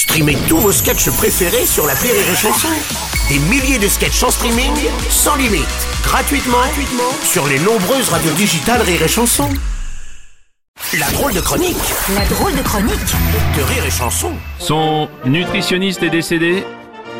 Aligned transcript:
Streamez 0.00 0.38
tous 0.48 0.56
vos 0.56 0.72
sketchs 0.72 1.10
préférés 1.10 1.66
sur 1.66 1.86
la 1.86 1.92
Rire 1.92 2.14
et 2.14 2.34
Chanson. 2.34 2.68
Des 3.28 3.38
milliers 3.38 3.78
de 3.78 3.86
sketchs 3.86 4.22
en 4.22 4.30
streaming, 4.30 4.72
sans 5.10 5.36
limite, 5.36 5.68
gratuitement, 6.02 6.56
gratuitement 6.56 7.12
sur 7.22 7.46
les 7.46 7.58
nombreuses 7.58 8.08
radios 8.08 8.32
digitales 8.32 8.80
Rire 8.80 9.02
et 9.02 9.08
Chanson. 9.08 9.50
La 10.98 11.06
drôle 11.10 11.34
de 11.34 11.40
chronique 11.40 11.76
La 12.14 12.24
drôle 12.24 12.56
de 12.56 12.62
chronique 12.62 13.14
de 13.58 13.62
Rire 13.62 13.84
et 13.84 13.90
Chanson. 13.90 14.32
Son 14.58 15.10
nutritionniste 15.26 16.02
est 16.02 16.08
décédé 16.08 16.64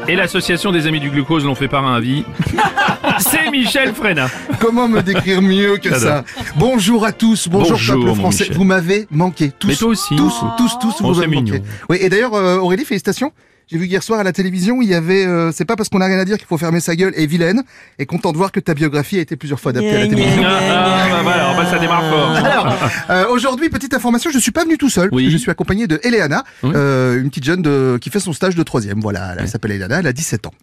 et 0.09 0.17
l'association 0.17 0.73
des 0.73 0.87
amis 0.87 1.01
du 1.01 1.11
glucose 1.11 1.45
l'ont 1.45 1.55
fait 1.55 1.69
par 1.69 1.85
un 1.85 1.97
avis. 1.97 2.25
C'est 3.21 3.51
Michel 3.51 3.95
Fréna. 3.95 4.29
Comment 4.61 4.89
me 4.89 5.03
décrire 5.03 5.43
mieux 5.43 5.77
que 5.79 5.97
ça 5.99 6.25
Bonjour 6.57 7.05
à 7.05 7.13
tous, 7.13 7.49
bonjour, 7.49 7.73
Bonjour, 7.73 8.05
peuple 8.05 8.19
français. 8.19 8.45
Michel. 8.45 8.57
Vous 8.57 8.65
m'avez 8.65 9.07
manqué, 9.11 9.51
tous. 9.59 9.69
Mais 9.69 9.75
toi 9.77 9.89
aussi. 9.89 10.17
Tous, 10.17 10.35
tous, 10.59 10.79
tous, 10.81 10.95
Oh, 11.01 11.13
vous 11.13 11.21
m'avez 11.21 11.27
manqué. 11.35 11.63
Oui, 11.89 11.99
et 12.01 12.09
d'ailleurs, 12.09 12.35
euh, 12.35 12.57
Aurélie, 12.59 12.85
félicitations. 12.85 13.33
J'ai 13.71 13.79
vu 13.79 13.87
hier 13.87 14.03
soir 14.03 14.19
à 14.19 14.25
la 14.25 14.33
télévision, 14.33 14.83
il 14.83 14.89
y 14.89 14.95
avait, 14.95 15.25
euh, 15.25 15.53
c'est 15.53 15.65
pas 15.65 15.77
parce 15.77 15.89
qu'on 15.89 16.01
a 16.01 16.07
rien 16.07 16.19
à 16.19 16.25
dire 16.25 16.39
qu'il 16.39 16.47
faut 16.49 16.59
fermer 16.59 16.81
sa 16.81 16.97
gueule 16.97 17.13
et 17.15 17.27
vilaine, 17.29 17.63
et 18.01 18.07
content 18.07 18.33
de 18.33 18.37
voir 18.37 18.51
que 18.51 18.59
ta 18.59 18.75
biographie 18.75 19.17
a 19.19 19.21
été 19.21 19.37
plusieurs 19.37 19.61
fois 19.61 19.71
adaptée 19.71 19.95
à 19.95 19.99
la 20.01 20.09
télévision. 20.09 20.43
Ah, 20.45 20.59
ah, 20.61 21.09
bah 21.13 21.21
voilà, 21.23 21.55
bah, 21.57 21.67
ça 21.71 21.79
démarre 21.79 22.03
fort. 22.11 22.31
Alors, 22.35 22.75
euh, 23.11 23.29
aujourd'hui, 23.29 23.69
petite 23.71 23.95
information, 23.95 24.29
je 24.35 24.41
suis 24.41 24.51
pas 24.51 24.65
venu 24.65 24.77
tout 24.77 24.91
seul. 24.91 25.09
Oui. 25.13 25.31
Je 25.31 25.37
suis 25.37 25.53
accompagné 25.53 25.87
de 25.87 26.01
Eleana, 26.03 26.43
Oui. 26.65 26.73
euh, 26.75 27.21
une 27.21 27.29
petite 27.29 27.45
jeune 27.45 27.63
de, 27.63 27.97
qui 28.01 28.11
fait 28.11 28.19
son 28.19 28.33
stage 28.33 28.57
de 28.57 28.63
troisième. 28.65 28.99
Voilà, 28.99 29.37
elle 29.39 29.47
s'appelle 29.47 29.71
Eleana, 29.71 30.01
elle 30.01 30.07
a 30.09 30.13
17 30.13 30.47
ans. 30.49 30.55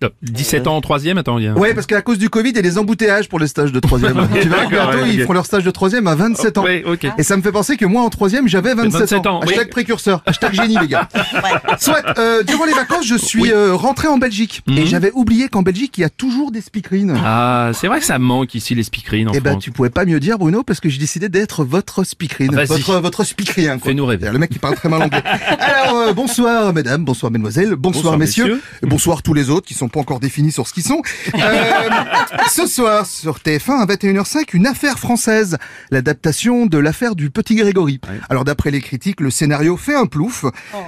Top. 0.00 0.14
17 0.22 0.66
ans 0.66 0.76
en 0.76 0.80
troisième, 0.80 1.18
attends, 1.18 1.38
il 1.38 1.44
y 1.44 1.48
a... 1.48 1.52
Ouais, 1.52 1.74
parce 1.74 1.86
qu'à 1.86 2.00
cause 2.00 2.16
du 2.18 2.30
Covid, 2.30 2.50
il 2.50 2.56
y 2.56 2.58
a 2.58 2.62
des 2.62 2.78
embouteillages 2.78 3.28
pour 3.28 3.38
les 3.38 3.46
stages 3.46 3.70
de 3.70 3.80
troisième. 3.80 4.14
tu 4.40 4.48
verras 4.48 4.64
que 4.64 4.70
D'accord, 4.70 4.90
bientôt, 4.90 5.04
ouais, 5.04 5.10
ils 5.12 5.16
ok. 5.18 5.22
feront 5.24 5.32
leur 5.34 5.44
stage 5.46 5.62
de 5.64 5.70
troisième 5.70 6.06
à 6.06 6.14
27 6.14 6.56
ans. 6.58 6.64
Ouais. 6.64 6.82
Et 7.18 7.22
ça 7.22 7.36
me 7.36 7.42
fait 7.42 7.52
penser 7.52 7.76
que 7.76 7.84
moi 7.84 8.02
en 8.02 8.08
troisième 8.10 8.48
j'avais 8.48 8.74
27, 8.74 9.00
27 9.00 9.26
ans, 9.26 9.40
Hashtag 9.40 9.58
oui. 9.66 9.70
précurseur, 9.70 10.22
hashtag 10.24 10.54
génie 10.54 10.76
les 10.80 10.88
gars. 10.88 11.06
Soit 11.78 12.02
euh, 12.18 12.42
durant 12.42 12.64
les 12.64 12.72
vacances 12.72 13.06
je 13.06 13.14
suis 13.16 13.52
euh, 13.52 13.74
rentré 13.74 14.08
en 14.08 14.16
Belgique 14.18 14.62
Mhm. 14.66 14.78
et 14.78 14.86
j'avais 14.86 15.10
oublié 15.12 15.48
qu'en 15.48 15.62
Belgique 15.62 15.96
il 15.98 16.00
y 16.00 16.04
a 16.04 16.08
toujours 16.10 16.50
des 16.50 16.60
speakerines. 16.62 17.14
Ah, 17.24 17.70
c'est 17.74 17.86
vrai 17.86 17.98
que 18.00 18.06
ça 18.06 18.18
manque 18.18 18.54
ici 18.54 18.74
les 18.74 18.82
speakerines 18.82 19.28
en 19.28 19.32
Eh 19.34 19.40
ben 19.40 19.58
tu 19.58 19.70
pouvais 19.70 19.90
pas 19.90 20.04
mieux 20.06 20.18
dire 20.20 20.38
Bruno 20.38 20.62
parce 20.62 20.80
que 20.80 20.88
j'ai 20.88 20.98
décidé 20.98 21.28
d'être 21.28 21.62
votre 21.64 22.04
speakerine, 22.04 22.50
Ah, 22.54 22.64
vas-y. 22.64 22.80
votre 22.80 23.00
votre 23.00 23.24
speakerien. 23.24 23.78
quoi. 23.78 23.88
Fais-nous 23.90 24.06
rêver. 24.06 24.30
Le 24.32 24.38
mec 24.38 24.50
qui 24.50 24.58
parle 24.58 24.76
très 24.76 24.88
mal 24.88 25.02
anglais. 25.02 25.22
Alors 25.58 25.96
euh, 25.98 26.12
bonsoir 26.14 26.72
mesdames, 26.72 27.04
bonsoir 27.04 27.30
mesdemoiselles, 27.30 27.74
bonsoir, 27.76 27.90
Bonsoir, 28.02 28.18
messieurs, 28.18 28.44
messieurs. 28.44 28.62
et 28.82 28.86
bonsoir 28.86 29.22
tous 29.22 29.34
les 29.34 29.50
autres 29.50 29.66
qui 29.66 29.74
sont 29.74 29.88
pas 29.90 30.00
encore 30.00 30.20
définis 30.20 30.52
sur 30.52 30.66
ce 30.66 30.72
qu'ils 30.72 30.84
sont. 30.84 31.02
Euh, 31.34 31.88
ce 32.50 32.66
soir 32.66 33.06
sur 33.06 33.38
TF1 33.38 33.82
à 33.82 33.86
21h05 33.86 34.44
une 34.54 34.66
affaire 34.66 34.98
française, 34.98 35.58
l'adaptation 35.90 36.66
de 36.66 36.78
l'affaire 36.78 37.14
du 37.14 37.30
petit 37.30 37.56
Grégory. 37.56 38.00
Alors 38.28 38.44
d'après 38.44 38.70
les 38.70 38.80
critiques, 38.80 39.20
le 39.20 39.30
scénario 39.30 39.76
fait 39.76 39.94
un 39.94 40.06
plouf. 40.06 40.44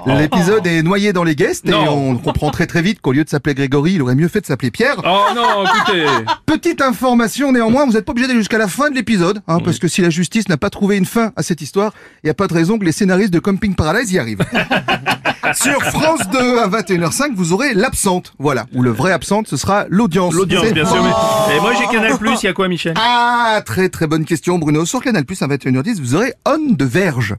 L'épisode 0.07 0.67
est 0.67 0.83
noyé 0.83 1.13
dans 1.13 1.25
les 1.25 1.37
guests 1.37 1.69
et 1.69 1.75
on 1.75 2.17
comprend 2.17 2.51
très 2.51 2.67
très 2.67 2.83
vite 2.83 3.01
qu'au 3.01 3.13
lieu 3.13 3.25
de 3.25 3.29
s'appeler 3.29 3.55
Grégory, 3.55 3.95
il 3.95 4.03
aurait 4.03 4.15
mieux 4.15 4.29
fait 4.29 4.41
de 4.41 4.47
s'appeler 4.47 4.71
Pierre. 4.71 4.97
Oh 5.05 5.27
non, 5.35 5.65
écoutez 5.65 6.07
Petite 6.47 6.81
information 6.81 7.53
néanmoins, 7.53 7.87
vous 7.87 7.93
n'êtes 7.93 8.05
pas 8.05 8.13
obligé 8.13 8.29
d'aller 8.29 8.41
jusqu'à 8.41 8.59
la 8.59 8.69
fin 8.69 8.91
de 8.91 8.95
l'épisode, 8.95 9.43
hein, 9.49 9.59
parce 9.65 9.79
que 9.79 9.89
si 9.89 10.01
la 10.01 10.11
justice 10.11 10.49
n'a 10.49 10.57
pas 10.57 10.71
trouvé 10.71 10.97
une 10.97 11.07
fin 11.07 11.33
à 11.37 11.43
cette 11.43 11.61
histoire, 11.61 11.93
il 12.23 12.27
n'y 12.27 12.31
a 12.31 12.35
pas 12.35 12.47
de 12.47 12.55
raison 12.55 12.79
que 12.79 12.85
les 12.85 12.93
scénaristes 12.93 13.33
de 13.33 13.39
Camping 13.39 13.75
Paradise 13.75 14.13
y 14.13 14.19
arrivent. 14.19 14.45
Sur 15.55 15.83
France 15.83 16.21
2 16.31 16.59
à 16.59 16.69
21h05, 16.69 17.35
vous 17.35 17.53
aurez 17.53 17.75
l'absente. 17.75 18.33
Voilà. 18.39 18.67
Ou 18.75 18.83
le 18.83 18.92
vrai 18.93 19.13
absente, 19.13 19.49
ce 19.49 19.57
sera 19.57 19.87
l'audience. 19.89 20.35
L'audience, 20.35 20.71
bien 20.73 20.85
sûr. 20.87 21.03
Mais... 21.03 21.57
Et 21.57 21.61
moi 21.61 21.73
j'ai 21.79 21.87
Canal+, 21.87 22.13
il 22.43 22.45
y 22.45 22.49
a 22.49 22.53
quoi 22.53 22.69
Michel? 22.69 22.95
Ah, 22.97 23.61
très 23.65 23.89
très 23.89 24.07
bonne 24.07 24.25
question 24.25 24.59
Bruno. 24.59 24.85
Sur 24.87 25.03
Canal 25.03 25.25
Plus 25.25 25.41
à 25.43 25.47
21h10, 25.47 26.01
vous 26.01 26.15
aurez 26.15 26.33
On 26.47 26.59
de 26.73 26.85
Verge. 26.85 27.35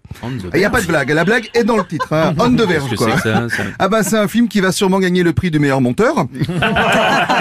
Il 0.53 0.59
n'y 0.59 0.65
a 0.65 0.69
pas 0.69 0.81
de 0.81 0.87
blague, 0.87 1.09
la 1.11 1.23
blague 1.23 1.49
est 1.53 1.63
dans 1.63 1.77
le 1.77 1.85
titre. 1.85 2.11
Hein. 2.11 2.33
On 2.39 2.49
de 2.49 2.63
Verge, 2.63 2.95
quoi. 2.95 3.17
ça, 3.19 3.47
ça? 3.49 3.63
Ah 3.79 3.87
bah 3.87 4.03
c'est 4.03 4.17
un 4.17 4.27
film 4.27 4.47
qui 4.47 4.59
va 4.61 4.71
sûrement 4.71 4.99
gagner 4.99 5.23
le 5.23 5.33
prix 5.33 5.51
du 5.51 5.59
meilleur 5.59 5.81
monteur. 5.81 6.15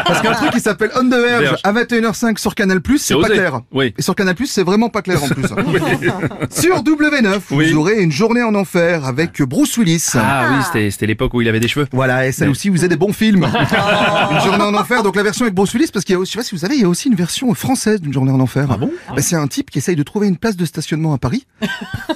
Parce 0.07 0.21
qu'un 0.21 0.33
truc 0.33 0.51
qui 0.53 0.61
s'appelle 0.61 0.91
On 0.97 1.05
the 1.05 1.11
Verge 1.15 1.43
Verge. 1.43 1.61
à 1.65 1.73
21h05, 1.73 2.39
sur 2.39 2.55
Canal+, 2.55 2.81
c'est 2.99 3.15
pas 3.15 3.21
osé. 3.21 3.33
clair. 3.35 3.61
Oui. 3.73 3.95
Et 3.99 4.03
sur 4.03 4.15
Canal+, 4.15 4.35
c'est 4.45 4.63
vraiment 4.63 4.89
pas 4.89 5.03
clair 5.03 5.23
en 5.23 5.29
plus. 5.29 5.43
sur 6.51 6.83
W9, 6.83 7.41
Oui. 7.53 7.73
vous 7.73 7.79
aurez 7.79 8.01
une 8.03 8.13
journée 8.13 8.43
en 8.43 8.55
enfer 8.55 9.05
avec 9.07 9.41
Bruce 9.43 9.77
Willis. 9.77 10.11
Ah 10.15 10.47
oui, 10.75 10.89
c'était 10.91 11.07
l'époque 11.07 11.35
où 11.35 11.41
il 11.41 11.49
avait 11.49 11.61
des 11.61 11.69
cheveux. 11.69 11.87
Voilà, 11.93 12.27
et 12.27 12.33
celle 12.33 12.49
aussi, 12.51 12.69
vous 12.69 12.79
avez 12.81 12.89
des 12.89 12.97
bons 12.97 13.13
films. 13.13 13.47
Une 14.31 14.41
journée 14.41 14.65
en 14.65 14.75
enfer, 14.75 15.03
donc 15.03 15.17
la 15.17 15.23
version 15.23 15.45
avec 15.45 15.55
Bruce 15.55 15.73
Willis, 15.75 15.89
parce 15.93 16.05
qu'il 16.05 16.15
y 16.15 16.17
a 16.17 16.19
aussi, 16.19 16.33
je 16.33 16.35
sais 16.35 16.39
pas 16.41 16.45
si 16.45 16.55
vous 16.55 16.61
savez, 16.61 16.77
il 16.77 16.83
y 16.83 16.85
a 16.85 16.89
aussi 16.89 17.09
une 17.09 17.15
version 17.15 17.53
française 17.55 18.01
d'une 18.01 18.13
journée 18.13 18.33
en 18.33 18.41
enfer. 18.41 18.67
Ah 18.71 18.77
bon? 18.77 18.91
Bah, 19.15 19.23
C'est 19.23 19.37
un 19.37 19.47
type 19.47 19.71
qui 19.71 19.79
essaye 19.79 19.97
de 19.97 20.03
trouver 20.03 20.29
une 20.29 20.37
place 20.37 20.57
de 20.57 20.65
stationnement 20.65 21.13
à 21.15 21.19
Paris. 21.19 21.47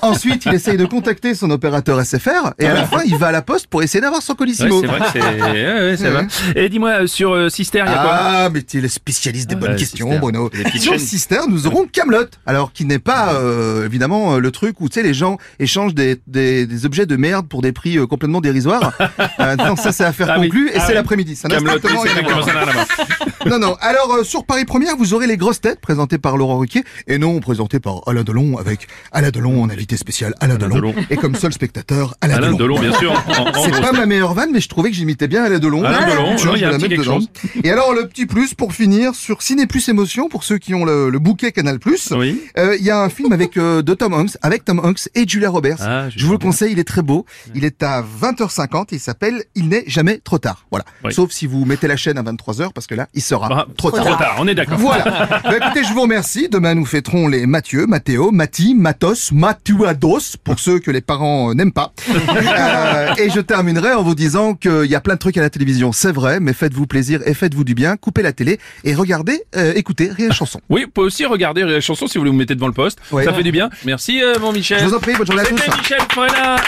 Ensuite, 0.02 0.44
il 0.46 0.54
essaye 0.54 0.76
de 0.76 0.84
contacter 0.86 1.34
son 1.34 1.50
opérateur 1.50 2.04
SFR, 2.04 2.52
et 2.58 2.66
à 2.66 2.74
la 2.74 2.84
fin, 2.86 3.02
il 3.06 3.16
va 3.16 3.28
à 3.28 3.32
la 3.32 3.42
poste 3.42 3.66
pour 3.68 3.82
essayer 3.82 4.00
d'avoir 4.00 4.22
son 4.22 4.32
Ouais, 4.32 4.38
colissimo. 4.38 4.80
c'est 4.82 4.86
vrai. 4.86 5.00
Ouais, 5.40 5.96
ouais, 6.00 6.10
va. 6.10 6.22
Et 6.54 6.68
dis-moi, 6.68 7.02
euh, 7.02 7.06
sur 7.06 7.32
euh, 7.32 7.48
Sister, 7.48 7.82
il 7.86 7.90
y 7.90 7.94
a 7.94 8.02
quoi? 8.02 8.10
Ah, 8.12 8.48
mais 8.52 8.62
tu 8.62 8.78
es 8.78 8.80
le 8.80 8.88
spécialiste 8.88 9.48
des 9.48 9.56
bonnes 9.56 9.70
Ouais, 9.70 9.76
questions, 9.76 10.10
Sister. 10.10 10.62
Petites 10.64 10.82
Sur. 10.82 11.00
Sister, 11.00 11.40
nous 11.48 11.66
aurons 11.66 11.86
Camelot. 11.90 12.26
Alors, 12.44 12.72
qui 12.72 12.84
n'est 12.84 12.98
pas, 12.98 13.34
euh, 13.34 13.86
évidemment, 13.86 14.34
euh, 14.34 14.38
le 14.40 14.50
truc 14.50 14.80
où, 14.80 14.88
tu 14.88 14.94
sais, 14.94 15.02
les 15.02 15.14
gens 15.14 15.38
échangent 15.58 15.94
des, 15.94 16.20
des, 16.26 16.66
des 16.66 16.86
objets 16.86 17.06
de 17.06 17.16
merde 17.16 17.48
pour 17.48 17.62
des 17.62 17.72
prix 17.72 17.96
euh, 17.98 18.06
complètement 18.06 18.40
dérisoires. 18.40 18.92
Euh, 19.38 19.54
non, 19.56 19.76
ça, 19.76 19.92
c'est 19.92 20.04
affaire 20.04 20.28
Ah 20.30 20.38
oui. 20.38 20.48
conclue, 20.48 20.68
et 20.68 20.72
Ah 20.76 20.80
c'est 20.80 20.88
oui. 20.88 20.94
l'après-midi. 20.94 21.36
Ça 21.36 21.48
n'a 21.48 21.56
Exactement. 21.74 22.02
Non, 23.46 23.60
non. 23.60 23.76
Alors, 23.80 24.12
euh, 24.12 24.24
sur 24.24 24.44
Paris 24.44 24.64
Première, 24.64 24.96
vous 24.96 25.14
aurez 25.14 25.28
les 25.28 25.36
grosses 25.36 25.60
têtes 25.60 25.80
présentées 25.80 26.18
par 26.18 26.36
Laurent 26.36 26.58
Ruquier, 26.58 26.82
et 27.06 27.16
non 27.16 27.38
présentées 27.38 27.78
par 27.78 28.00
Alain 28.08 28.24
Delon, 28.24 28.58
avec 28.58 28.88
Alain 29.12 29.30
Delon 29.30 29.62
en 29.62 29.70
invité 29.70 29.96
spécial, 29.96 30.34
Alain, 30.40 30.56
Delon, 30.56 30.74
Delon. 30.74 30.94
et 31.10 31.16
comme 31.16 31.36
seul 31.36 31.52
spectateur, 31.52 32.16
Alain, 32.20 32.36
Alain 32.38 32.46
Delon. 32.54 32.56
Delon, 32.58 32.78
bien 32.80 32.92
sûr. 32.98 33.12
C'est 33.64 33.80
pas 33.80 33.92
ma 33.92 34.04
meilleure 34.04 34.34
vanne, 34.34 34.50
mais 34.52 34.60
je 34.60 34.68
trouvais 34.68 34.90
que 34.90 34.96
j'imitais 34.96 35.28
bien 35.28 35.44
Alain 35.44 35.60
Delon. 35.60 35.84
Alain 35.84 36.08
Delon, 36.08 36.34
il 36.56 36.60
y 36.60 36.64
a 36.64 36.68
un 36.68 36.72
la 36.72 36.78
petit 36.78 36.88
mettre 36.88 36.88
quelque 36.88 37.02
dedans. 37.02 37.20
chose. 37.20 37.28
Et 37.62 37.70
alors, 37.70 37.94
le 37.94 38.08
petit 38.08 38.26
plus 38.26 38.52
pour 38.54 38.72
finir, 38.74 39.14
sur 39.14 39.42
Ciné 39.42 39.68
Plus 39.68 39.88
Émotion, 39.88 40.28
pour 40.28 40.42
ceux 40.42 40.58
qui 40.58 40.74
ont 40.74 40.84
le, 40.84 41.08
le 41.10 41.18
bouquet 41.20 41.52
Canal 41.52 41.78
Plus, 41.78 42.12
Oui. 42.16 42.40
euh, 42.58 42.76
il 42.80 42.84
y 42.84 42.90
a 42.90 43.00
un 43.00 43.08
film 43.08 43.32
avec 43.32 43.56
euh, 43.58 43.80
de 43.82 43.94
Tom 43.94 44.12
Hanks, 44.12 44.36
avec 44.42 44.64
Tom 44.64 44.80
Hanks 44.82 45.08
et 45.14 45.26
Julia 45.28 45.50
Roberts. 45.50 45.78
Ah, 45.82 46.08
je 46.10 46.26
vous 46.26 46.32
le 46.32 46.38
conseille, 46.38 46.72
il 46.72 46.80
est 46.80 46.84
très 46.84 47.02
beau. 47.02 47.26
Il 47.54 47.64
est 47.64 47.80
à 47.84 48.02
20h50 48.02 48.86
et 48.92 48.96
il 48.96 49.00
s'appelle 49.00 49.44
Il 49.54 49.68
n'est 49.68 49.84
jamais 49.86 50.18
trop 50.18 50.38
tard. 50.38 50.66
Voilà. 50.72 50.84
Oui. 51.04 51.14
Sauf 51.14 51.30
si 51.30 51.46
vous 51.46 51.55
mettez 51.64 51.86
la 51.88 51.96
chaîne 51.96 52.18
à 52.18 52.22
23h 52.22 52.72
parce 52.74 52.86
que 52.86 52.94
là, 52.94 53.08
il 53.14 53.22
sera 53.22 53.48
Ah, 53.50 53.66
trop 53.76 53.90
tard. 53.90 54.04
Trop 54.04 54.16
tard, 54.16 54.36
on 54.38 54.46
est 54.48 54.54
d'accord. 54.54 54.78
Voilà. 54.78 55.04
Bah, 55.44 55.56
écoutez, 55.56 55.84
je 55.84 55.92
vous 55.92 56.02
remercie. 56.02 56.48
Demain, 56.48 56.74
nous 56.74 56.86
fêterons 56.86 57.28
les 57.28 57.46
Mathieu, 57.46 57.86
Mathéo, 57.86 58.30
Mati, 58.30 58.74
Matos, 58.74 59.32
Matuados, 59.32 60.36
pour 60.42 60.58
ceux 60.58 60.78
que 60.78 60.90
les 60.90 61.00
parents 61.00 61.50
euh, 61.50 61.54
n'aiment 61.54 61.72
pas. 61.72 61.92
Euh, 62.46 63.14
et 63.18 63.30
je 63.30 63.40
terminerai 63.40 63.92
en 63.92 64.02
vous 64.02 64.14
disant 64.14 64.54
qu'il 64.54 64.84
y 64.86 64.94
a 64.94 65.00
plein 65.00 65.14
de 65.14 65.18
trucs 65.18 65.36
à 65.36 65.40
la 65.40 65.50
télévision, 65.50 65.92
c'est 65.92 66.12
vrai, 66.12 66.38
mais 66.40 66.52
faites-vous 66.52 66.86
plaisir 66.86 67.20
et 67.26 67.34
faites-vous 67.34 67.64
du 67.64 67.74
bien. 67.74 67.96
Coupez 67.96 68.22
la 68.22 68.32
télé 68.32 68.58
et 68.84 68.94
regardez, 68.94 69.42
euh, 69.56 69.72
écoutez 69.74 70.10
Rien 70.10 70.30
Chanson. 70.30 70.60
Oui, 70.68 70.84
vous 70.84 70.90
pouvez 70.90 71.06
aussi 71.06 71.24
regarder 71.26 71.62
la 71.62 71.80
chanson 71.80 72.06
si 72.06 72.18
vous 72.18 72.22
voulez 72.22 72.30
vous 72.30 72.36
mettez 72.36 72.54
devant 72.54 72.66
le 72.66 72.72
poste. 72.72 72.98
Ouais. 73.10 73.24
Ça 73.24 73.32
fait 73.32 73.42
du 73.42 73.52
bien. 73.52 73.70
Merci, 73.84 74.22
euh, 74.22 74.34
mon 74.40 74.52
Michel. 74.52 74.78
Je 74.80 74.84
vous 74.86 74.94
en 74.94 75.00
prie, 75.00 75.14
bonne 75.14 75.26
journée 75.26 75.42
à 75.42 75.46
tous. 75.46 75.58
C'était 75.58 75.76
Michel 75.76 75.98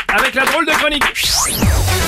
avec 0.08 0.34
la 0.34 0.44
drôle 0.44 0.66
de 0.66 0.72
chronique. 0.72 2.07